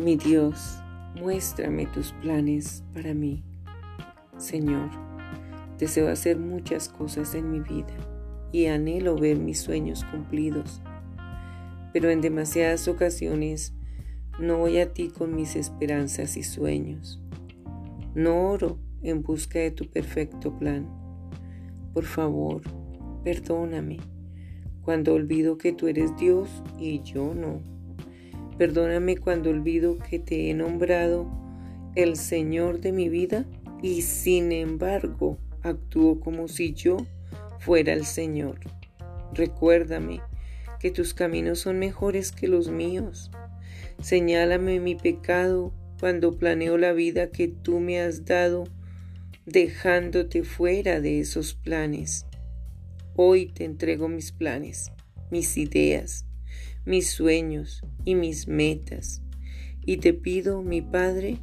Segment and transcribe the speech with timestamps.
[0.00, 0.78] Mi Dios,
[1.20, 3.44] muéstrame tus planes para mí.
[4.38, 4.88] Señor,
[5.78, 7.94] deseo hacer muchas cosas en mi vida
[8.50, 10.80] y anhelo ver mis sueños cumplidos,
[11.92, 13.74] pero en demasiadas ocasiones
[14.38, 17.20] no voy a ti con mis esperanzas y sueños.
[18.14, 20.88] No oro en busca de tu perfecto plan.
[21.92, 22.62] Por favor,
[23.22, 23.98] perdóname
[24.80, 27.79] cuando olvido que tú eres Dios y yo no.
[28.60, 31.26] Perdóname cuando olvido que te he nombrado
[31.94, 33.46] el Señor de mi vida
[33.82, 36.98] y sin embargo actúo como si yo
[37.58, 38.60] fuera el Señor.
[39.32, 40.20] Recuérdame
[40.78, 43.30] que tus caminos son mejores que los míos
[44.02, 48.64] Señálame mi pecado cuando planeo la vida que tú me has dado,
[49.46, 52.26] dejándote fuera de esos planes.
[53.16, 54.92] Hoy te entrego mis planes,
[55.30, 56.26] mis ideas,
[56.90, 59.22] mis sueños y mis metas.
[59.86, 61.38] Y te pido, mi Padre,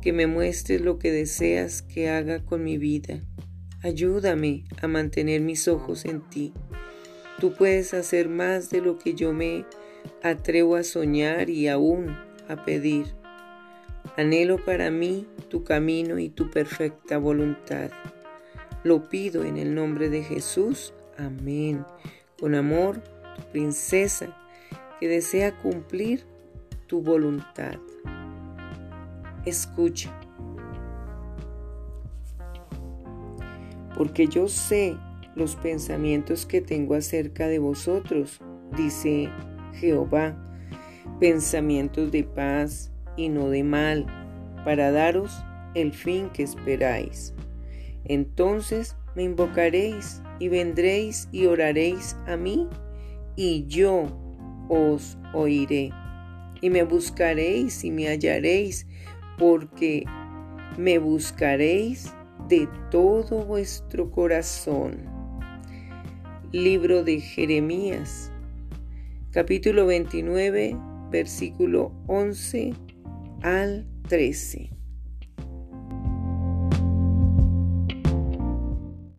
[0.00, 3.20] que me muestres lo que deseas que haga con mi vida.
[3.82, 6.54] Ayúdame a mantener mis ojos en ti.
[7.38, 9.66] Tú puedes hacer más de lo que yo me
[10.22, 12.16] atrevo a soñar y aún
[12.48, 13.04] a pedir.
[14.16, 17.90] Anhelo para mí tu camino y tu perfecta voluntad.
[18.82, 20.94] Lo pido en el nombre de Jesús.
[21.18, 21.84] Amén.
[22.40, 23.02] Con amor,
[23.36, 24.34] tu princesa,
[25.00, 26.24] que desea cumplir
[26.86, 27.76] tu voluntad.
[29.44, 30.12] Escucha.
[33.96, 34.96] Porque yo sé
[35.34, 38.40] los pensamientos que tengo acerca de vosotros,
[38.76, 39.30] dice
[39.74, 40.36] Jehová,
[41.20, 44.06] pensamientos de paz y no de mal,
[44.64, 45.32] para daros
[45.74, 47.34] el fin que esperáis.
[48.04, 52.68] Entonces me invocaréis y vendréis y oraréis a mí,
[53.36, 54.25] y yo
[54.68, 55.90] os oiré.
[56.60, 58.86] Y me buscaréis y me hallaréis,
[59.38, 60.04] porque
[60.78, 62.12] me buscaréis
[62.48, 65.04] de todo vuestro corazón.
[66.52, 68.32] Libro de Jeremías
[69.36, 70.78] capítulo 29,
[71.10, 72.72] versículo 11
[73.42, 74.75] al 13.